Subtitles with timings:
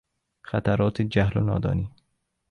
[0.41, 1.91] خطرات جهل و نادانی